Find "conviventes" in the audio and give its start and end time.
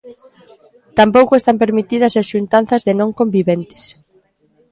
3.19-3.83